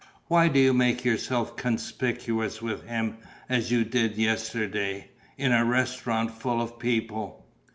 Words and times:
Why 0.25 0.47
do 0.47 0.59
you 0.59 0.73
make 0.73 1.05
yourself 1.05 1.55
conspicuous 1.55 2.59
with 2.59 2.87
him, 2.87 3.17
as 3.47 3.69
you 3.71 3.83
did 3.83 4.17
yesterday, 4.17 5.11
in 5.37 5.51
a 5.51 5.63
restaurant 5.63 6.31
full 6.31 6.59
of 6.59 6.79
people?" 6.79 7.45